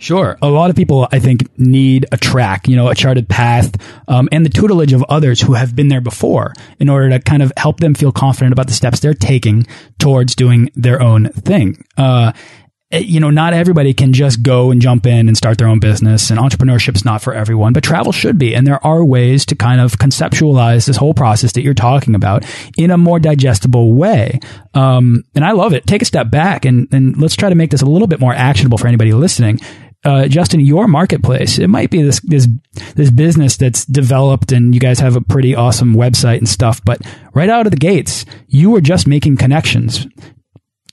[0.06, 0.38] Sure.
[0.40, 3.76] A lot of people, I think, need a track, you know, a charted path,
[4.08, 7.42] um, and the tutelage of others who have been there before in order to kind
[7.42, 9.66] of help them feel confident about the steps they're taking
[9.98, 11.84] towards doing their own thing.
[11.98, 12.34] Uh,
[12.92, 15.80] eh, you know, not everybody can just go and jump in and start their own
[15.80, 18.54] business, and entrepreneurship is not for everyone, but travel should be.
[18.54, 22.46] And there are ways to kind of conceptualize this whole process that you're talking about
[22.78, 24.40] in a more digestible way.
[24.76, 25.88] Um, and I love it.
[25.88, 28.36] Take a step back and, and let's try to make this a little bit more
[28.36, 29.60] actionable for anybody listening
[30.06, 32.48] uh, Justin, your marketplace, it might be this, this,
[32.96, 37.02] this business that's developed and you guys have a pretty awesome website and stuff, but
[37.34, 40.08] right out of the gates, you were just making connections.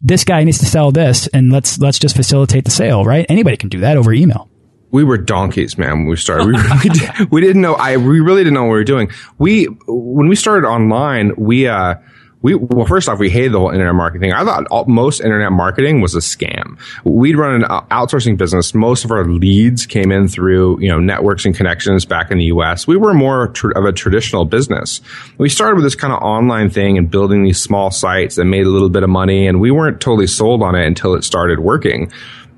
[0.00, 3.26] This guy needs to sell this and let's, let's just facilitate the sale, right?
[3.28, 4.48] Anybody can do that over email
[4.92, 6.00] we were donkeys, man.
[6.00, 7.74] When we started, we, really did, we didn't know.
[7.74, 9.10] I we really didn't know what we were doing.
[9.38, 11.94] We when we started online, we uh,
[12.42, 14.32] we well first off we hated the whole internet marketing.
[14.32, 16.78] I thought all, most internet marketing was a scam.
[17.04, 18.74] We'd run an outsourcing business.
[18.74, 22.44] Most of our leads came in through you know networks and connections back in the
[22.46, 22.86] U.S.
[22.86, 25.00] We were more tr- of a traditional business.
[25.38, 28.66] We started with this kind of online thing and building these small sites that made
[28.66, 31.60] a little bit of money, and we weren't totally sold on it until it started
[31.60, 32.12] working.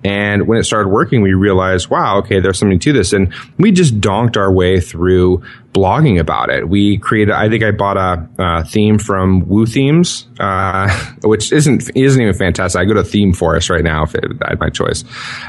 [0.05, 3.14] And when it started working, we realized, wow, okay, there's something to this.
[3.14, 6.69] And we just donked our way through blogging about it.
[6.69, 10.90] We created, I think I bought a, a theme from Woo Themes, uh,
[11.25, 12.79] which isn't, isn't even fantastic.
[12.79, 15.05] I go to Theme Forest right now if it, I had my choice.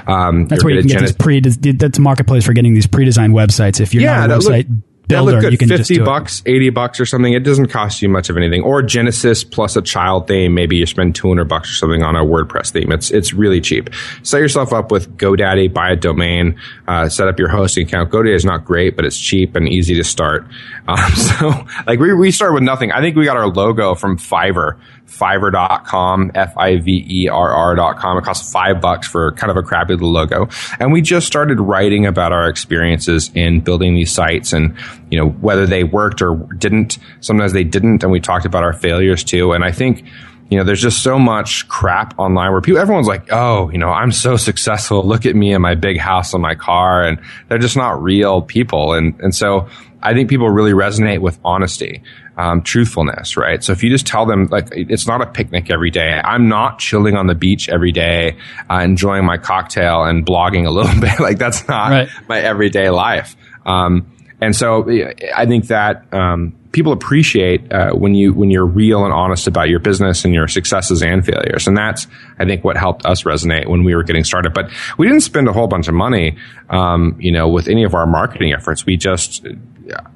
[0.07, 3.33] Um, that's where you can get these pre, that's a marketplace for getting these pre-designed
[3.33, 3.81] websites.
[3.81, 5.67] If you're yeah, not a website look, builder, look good.
[5.67, 7.33] 50 bucks, 80 bucks or something.
[7.33, 8.61] It doesn't cost you much of anything.
[8.61, 10.53] Or Genesis plus a child theme.
[10.53, 12.91] Maybe you spend 200 bucks or something on a WordPress theme.
[12.91, 13.89] It's, it's really cheap.
[14.23, 18.11] Set yourself up with GoDaddy, buy a domain, uh, set up your hosting account.
[18.11, 20.45] GoDaddy is not great, but it's cheap and easy to start.
[20.87, 21.51] Um, so
[21.87, 22.91] like we, we started with nothing.
[22.91, 28.17] I think we got our logo from Fiverr fiverr.com, F-I-V-E-R-R.com.
[28.17, 30.49] It costs five bucks for kind of a crappy little logo.
[30.79, 34.75] And we just started writing about our experiences in building these sites and,
[35.09, 36.97] you know, whether they worked or didn't.
[37.21, 38.03] Sometimes they didn't.
[38.03, 39.53] And we talked about our failures too.
[39.53, 40.05] And I think,
[40.49, 43.89] you know, there's just so much crap online where people, everyone's like, oh, you know,
[43.89, 45.03] I'm so successful.
[45.03, 47.03] Look at me and my big house and my car.
[47.03, 48.93] And they're just not real people.
[48.93, 49.69] And, and so
[50.05, 52.03] I think people really resonate with honesty
[52.37, 53.63] um, truthfulness, right?
[53.63, 56.21] So if you just tell them like it's not a picnic every day.
[56.23, 58.37] I'm not chilling on the beach every day,
[58.69, 61.19] uh, enjoying my cocktail and blogging a little bit.
[61.19, 62.09] like that's not right.
[62.27, 63.35] my everyday life.
[63.65, 64.87] Um, and so
[65.33, 69.69] I think that um, people appreciate uh, when you when you're real and honest about
[69.69, 72.05] your business and your successes and failures, and that's
[72.37, 74.53] I think what helped us resonate when we were getting started.
[74.53, 76.37] But we didn't spend a whole bunch of money,
[76.69, 78.85] um, you know, with any of our marketing efforts.
[78.85, 79.47] We just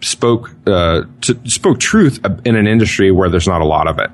[0.02, 1.04] spoke uh,
[1.46, 4.10] spoke truth in an industry where there's not a lot of it.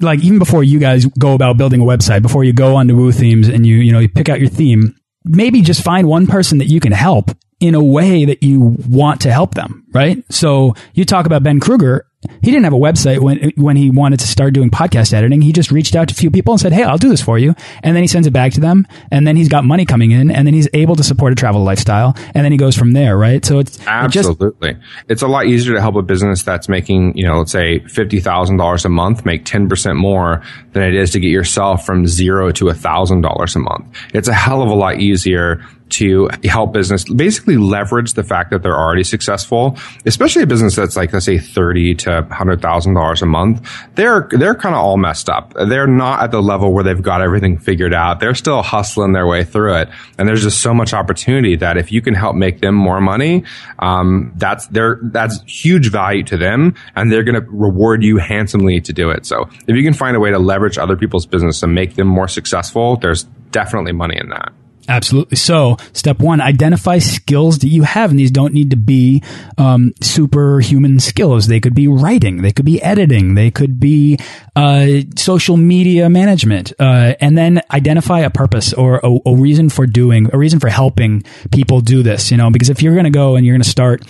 [0.00, 3.12] Like even before you guys go about building a website, before you go onto Woo
[3.12, 6.58] Themes and you you know you pick out your theme, maybe just find one person
[6.58, 10.22] that you can help in a way that you want to help them, right?
[10.30, 12.06] So you talk about Ben Krueger
[12.42, 15.40] he didn't have a website when when he wanted to start doing podcast editing.
[15.40, 17.38] He just reached out to a few people and said, "Hey, I'll do this for
[17.38, 20.10] you." And then he sends it back to them, and then he's got money coming
[20.10, 22.92] in, and then he's able to support a travel lifestyle, and then he goes from
[22.92, 23.44] there, right?
[23.44, 24.70] So it's absolutely.
[24.70, 27.52] It just, it's a lot easier to help a business that's making, you know, let's
[27.52, 31.28] say fifty thousand dollars a month, make ten percent more than it is to get
[31.28, 33.86] yourself from zero to a thousand dollars a month.
[34.14, 38.62] It's a hell of a lot easier to help business basically leverage the fact that
[38.62, 42.94] they're already successful, especially a business that's like, let's say 30 to to hundred thousand
[42.94, 45.54] dollars a month, they're they're kind of all messed up.
[45.54, 48.20] They're not at the level where they've got everything figured out.
[48.20, 51.92] They're still hustling their way through it, and there's just so much opportunity that if
[51.92, 53.44] you can help make them more money,
[53.78, 58.80] um, that's they're that's huge value to them, and they're going to reward you handsomely
[58.80, 59.26] to do it.
[59.26, 62.08] So if you can find a way to leverage other people's business and make them
[62.08, 64.52] more successful, there's definitely money in that.
[64.88, 65.36] Absolutely.
[65.36, 69.22] So, step one, identify skills that you have, and these don't need to be
[69.58, 71.46] um, superhuman skills.
[71.46, 74.18] They could be writing, they could be editing, they could be
[74.54, 79.86] uh, social media management, uh, and then identify a purpose or a, a, reason for
[79.86, 82.30] doing, a reason for helping people do this.
[82.30, 84.04] You know, because if you're going to go and you're going to start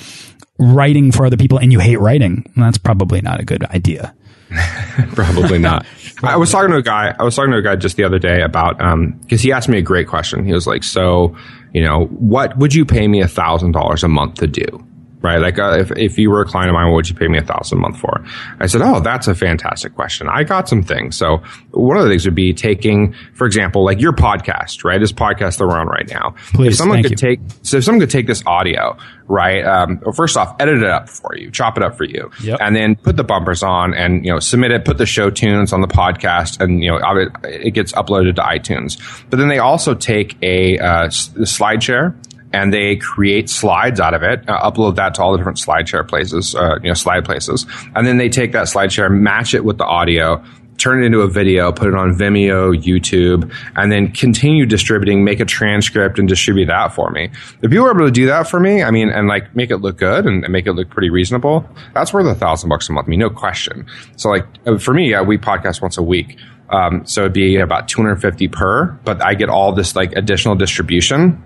[0.58, 4.14] writing for other people and you hate writing, that's probably not a good idea.
[5.14, 5.87] Probably not.
[6.22, 7.14] I was talking to a guy.
[7.18, 9.68] I was talking to a guy just the other day about um because he asked
[9.68, 10.44] me a great question.
[10.44, 11.37] He was like, "So,
[11.72, 14.87] you know, what would you pay me a thousand dollars a month to do?"
[15.20, 15.38] Right?
[15.40, 17.38] Like uh, if, if you were a client of mine, what would you pay me
[17.38, 18.24] a thousand a month for?
[18.61, 20.29] I said, Oh, that's a fantastic question.
[20.29, 21.16] I got some things.
[21.16, 25.00] So one of the things would be taking, for example, like your podcast, right?
[25.00, 26.35] This podcast that we're on right now.
[26.52, 27.16] Please, if someone could you.
[27.16, 28.96] take, so if someone could take this audio,
[29.29, 29.64] right?
[29.64, 32.59] Um, first off, edit it up for you, chop it up for you, yep.
[32.61, 35.72] and then put the bumpers on and, you know, submit it, put the show tunes
[35.72, 37.00] on the podcast and, you know,
[37.44, 39.00] it gets uploaded to iTunes.
[39.31, 42.14] But then they also take a, uh, SlideShare
[42.57, 46.09] and they create slides out of it, uh, upload that to all the different SlideShare
[46.09, 49.77] places, uh, you know, slide places, and then they take that SlideShare, match it with
[49.77, 50.42] the audio,
[50.79, 55.38] turn it into a video, put it on Vimeo, YouTube, and then continue distributing, make
[55.40, 57.31] a transcript and distribute that for me.
[57.62, 59.79] If you were able to do that for me, I mean, and like make it
[59.79, 63.07] look good and make it look pretty reasonable, that's worth a thousand bucks a month.
[63.07, 63.87] I mean, no question.
[64.16, 66.38] So like uh, for me, we podcast once a week.
[66.71, 71.42] Um, so it'd be about 250 per, but I get all this like additional distribution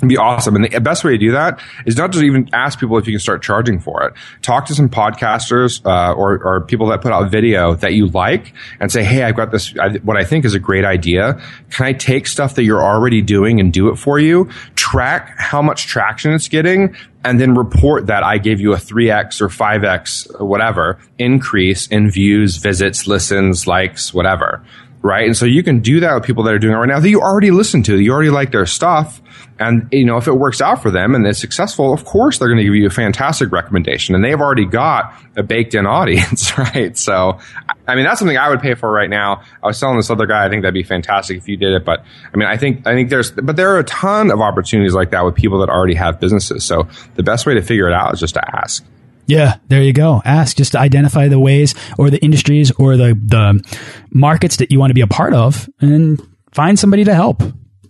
[0.00, 0.56] be awesome.
[0.56, 3.12] And the best way to do that is not to even ask people if you
[3.12, 4.14] can start charging for it.
[4.42, 8.54] Talk to some podcasters uh, or, or, people that put out video that you like
[8.80, 9.74] and say, "Hey, I've got this.
[10.02, 11.40] what I think is a great idea.
[11.70, 14.48] Can I take stuff that you're already doing and do it for you?
[14.76, 19.40] Track how much traction it's getting." And then report that I gave you a 3x
[19.40, 24.62] or 5x, or whatever, increase in views, visits, listens, likes, whatever
[25.04, 25.26] right?
[25.26, 27.10] And so you can do that with people that are doing it right now that
[27.10, 29.20] you already listen to, you already like their stuff.
[29.58, 32.48] And, you know, if it works out for them and it's successful, of course they're
[32.48, 36.56] going to give you a fantastic recommendation and they've already got a baked in audience,
[36.56, 36.96] right?
[36.96, 37.38] So,
[37.86, 39.42] I mean, that's something I would pay for right now.
[39.62, 41.84] I was telling this other guy, I think that'd be fantastic if you did it.
[41.84, 44.94] But I mean, I think, I think there's, but there are a ton of opportunities
[44.94, 46.64] like that with people that already have businesses.
[46.64, 48.82] So the best way to figure it out is just to ask.
[49.26, 50.20] Yeah, there you go.
[50.24, 53.64] Ask just to identify the ways or the industries or the the
[54.10, 56.20] markets that you want to be a part of, and
[56.52, 57.42] find somebody to help.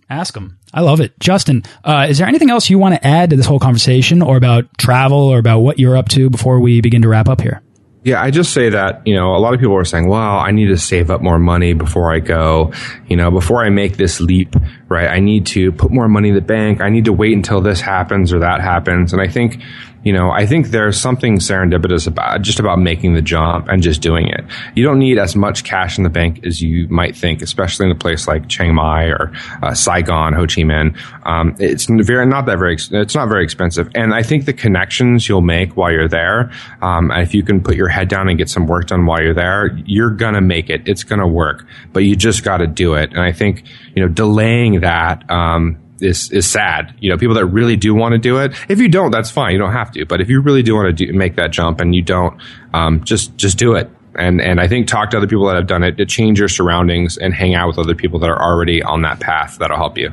[0.09, 0.59] Ask them.
[0.73, 1.63] I love it, Justin.
[1.83, 4.67] Uh, is there anything else you want to add to this whole conversation, or about
[4.79, 7.63] travel, or about what you're up to before we begin to wrap up here?
[8.05, 10.51] Yeah, I just say that, you know, a lot of people are saying, well, I
[10.51, 12.75] need to save up more money before I go,
[13.09, 14.55] you know, before I make this leap,
[14.91, 15.09] right?
[15.09, 16.83] I need to put more money in the bank.
[16.83, 19.15] I need to wait until this happens or that happens.
[19.15, 19.63] And I think,
[20.05, 24.03] you know, I think there's something serendipitous about just about making the jump and just
[24.03, 24.45] doing it.
[24.75, 27.93] You don't need as much cash in the bank as you might think, especially in
[27.93, 30.97] a place like Chiang Mai or uh, Saigon, Ho Chi Minh.
[31.27, 35.29] Um, it's very not that very it's not very expensive, and I think the connections
[35.29, 38.37] you'll make while you're there, um, and if you can put your head down and
[38.37, 40.87] get some work done while you're there, you're gonna make it.
[40.87, 43.11] It's gonna work, but you just got to do it.
[43.11, 43.65] And I think
[43.95, 45.29] you know delaying that.
[45.31, 46.95] Um, is is sad.
[47.01, 48.53] You know, people that really do want to do it.
[48.69, 49.53] If you don't, that's fine.
[49.53, 50.05] You don't have to.
[50.07, 52.41] But if you really do want to do, make that jump and you don't,
[52.73, 53.91] um, just just do it.
[54.17, 55.97] And and I think talk to other people that have done it.
[55.97, 59.21] To change your surroundings and hang out with other people that are already on that
[59.21, 59.59] path.
[59.59, 60.13] That'll help you.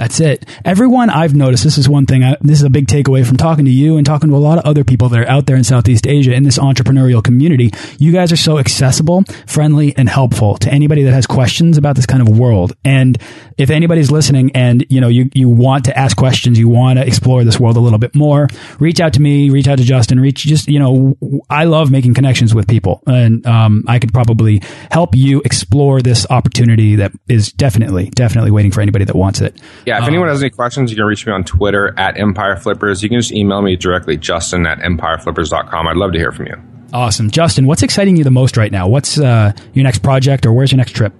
[0.00, 0.46] That's it.
[0.64, 3.66] Everyone I've noticed, this is one thing, I, this is a big takeaway from talking
[3.66, 5.62] to you and talking to a lot of other people that are out there in
[5.62, 7.70] Southeast Asia in this entrepreneurial community.
[7.98, 12.06] You guys are so accessible, friendly, and helpful to anybody that has questions about this
[12.06, 12.72] kind of world.
[12.82, 13.18] And
[13.58, 17.06] if anybody's listening and, you know, you, you want to ask questions, you want to
[17.06, 20.18] explore this world a little bit more, reach out to me, reach out to Justin,
[20.18, 24.62] reach just, you know, I love making connections with people and, um, I could probably
[24.90, 29.60] help you explore this opportunity that is definitely, definitely waiting for anybody that wants it.
[29.90, 32.56] Yeah, if um, anyone has any questions, you can reach me on Twitter at Empire
[32.56, 33.02] Flippers.
[33.02, 35.88] You can just email me directly, Justin at empireflippers.com.
[35.88, 36.54] I'd love to hear from you.
[36.92, 37.28] Awesome.
[37.28, 38.86] Justin, what's exciting you the most right now?
[38.86, 41.12] What's uh, your next project or where's your next trip?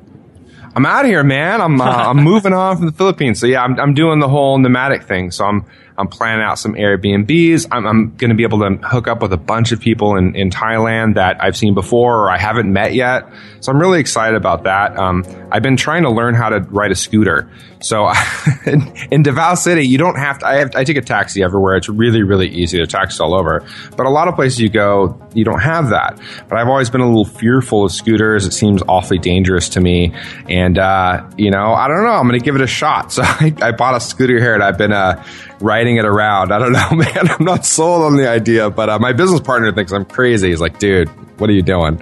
[0.77, 1.61] I'm out of here, man.
[1.61, 3.41] I'm uh, I'm moving on from the Philippines.
[3.41, 5.33] So yeah, I'm I'm doing the whole nomadic thing.
[5.33, 5.65] So I'm
[6.01, 7.67] I'm planning out some Airbnbs.
[7.71, 10.35] I'm, I'm going to be able to hook up with a bunch of people in,
[10.35, 13.29] in Thailand that I've seen before or I haven't met yet.
[13.61, 14.99] So I'm really excited about that.
[14.99, 17.51] Um, I've been trying to learn how to ride a scooter.
[17.81, 18.11] So
[18.67, 20.47] in, in Davao City, you don't have to.
[20.47, 21.77] I, have, I take a taxi everywhere.
[21.77, 22.81] It's really, really easy.
[22.81, 23.65] Are taxis all over.
[23.97, 26.19] But a lot of places you go, you don't have that.
[26.49, 28.47] But I've always been a little fearful of scooters.
[28.47, 30.15] It seems awfully dangerous to me.
[30.49, 32.13] And, uh, you know, I don't know.
[32.13, 33.13] I'm going to give it a shot.
[33.21, 35.23] So I, I bought a scooter here and I've been uh,
[35.61, 36.53] riding it around.
[36.53, 37.29] I don't know, man.
[37.29, 38.71] I'm not sold on the idea.
[38.71, 40.51] But uh, my business partner thinks I'm crazy.
[40.51, 41.09] He's like, dude,
[41.39, 42.01] what are you doing?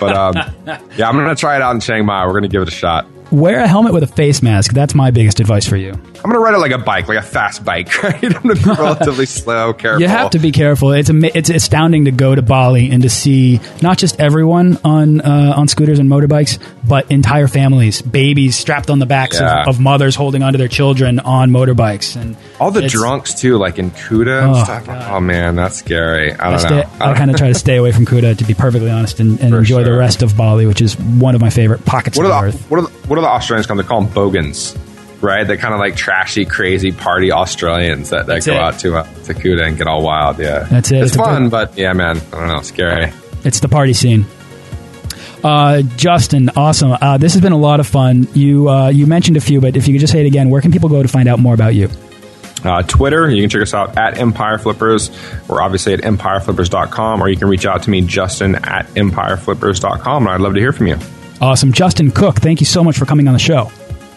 [0.00, 0.34] But um,
[0.96, 2.26] yeah, I'm going to try it out in Chiang Mai.
[2.26, 3.06] We're going to give it a shot.
[3.30, 4.72] Wear a helmet with a face mask.
[4.72, 5.92] That's my biggest advice for you.
[6.18, 8.22] I'm going to ride it like a bike, like a fast bike, right?
[8.24, 10.00] I'm to be relatively slow, careful.
[10.02, 10.92] You have to be careful.
[10.92, 15.20] It's a, it's astounding to go to Bali and to see not just everyone on
[15.20, 19.62] uh, on scooters and motorbikes, but entire families, babies strapped on the backs Yeah.
[19.62, 23.78] of, of mothers holding onto their children on motorbikes, and All the drunks too, like
[23.78, 24.86] in Kuta Oh, stuff.
[24.86, 25.10] God.
[25.12, 26.32] Oh man, that's scary.
[26.32, 26.88] I I, don't stay, know.
[27.00, 29.54] I kind of try to stay away from Kuta, to be perfectly honest, and, and
[29.54, 32.46] enjoy the rest of Bali, which is one of my favorite pockets what of are
[32.46, 32.70] the the earth.
[32.70, 33.78] what are the, what are the Australians called?
[33.78, 34.76] They call them bogans,
[35.20, 35.46] right?
[35.46, 38.58] They're kind of like trashy, crazy party Australians that, that go it.
[38.58, 40.38] out to uh, to and get all wild.
[40.38, 41.02] Yeah, That's it.
[41.02, 43.12] It's, It's fun, but yeah, man, I don't know, scary.
[43.44, 44.26] It's the party scene.
[45.42, 46.96] Uh, Justin, awesome.
[47.00, 48.26] Uh, this has been a lot of fun.
[48.34, 50.60] You uh, you mentioned a few, but if you could just say it again, where
[50.60, 51.88] can people go to find out more about you?
[52.64, 55.10] Uh, Twitter, you can check us out at Empire Flippers.
[55.48, 60.34] We're obviously at empireflippers.com, or you can reach out to me, Justin at empireflippers.com, and
[60.34, 60.98] I'd love to hear from you.
[61.40, 62.36] Awesome, Justin Cooke.
[62.36, 63.70] Thank you so much for coming on the show.